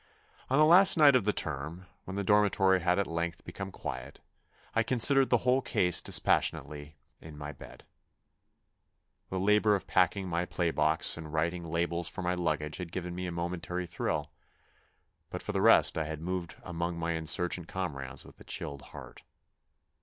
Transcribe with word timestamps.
On 0.49 0.57
the 0.57 0.65
last 0.65 0.97
night 0.97 1.15
of 1.15 1.25
the 1.25 1.31
term, 1.31 1.85
when 2.05 2.15
the 2.15 2.23
dormitory 2.23 2.79
had 2.79 2.97
at 2.97 3.05
length 3.05 3.45
become 3.45 3.71
quiet, 3.71 4.19
I 4.73 4.81
considered 4.81 5.29
the 5.29 5.45
whole 5.45 5.61
case 5.61 6.01
dispassionately 6.01 6.97
in 7.19 7.37
my 7.37 7.51
bed. 7.51 7.85
The 9.29 9.37
labour 9.39 9.75
of 9.75 9.85
packing 9.85 10.27
my 10.27 10.45
play 10.45 10.71
THE 10.71 10.71
NEW 10.71 10.75
BOY 10.77 10.81
77 10.93 10.95
box 11.03 11.17
and 11.17 11.31
writing 11.33 11.65
labels 11.67 12.07
for 12.07 12.23
my 12.23 12.33
luggage 12.33 12.77
had 12.77 12.91
given 12.91 13.13
me 13.13 13.27
a 13.27 13.31
momentary 13.31 13.85
thrill, 13.85 14.31
but 15.29 15.43
for 15.43 15.51
the 15.51 15.61
rest 15.61 15.95
I 15.99 16.05
had 16.05 16.19
moved 16.19 16.55
among 16.63 16.97
my 16.97 17.11
insurgent 17.11 17.67
com 17.67 17.95
rades 17.95 18.25
with 18.25 18.39
a 18.39 18.43
chilled 18.43 18.81
heart. 18.97 19.21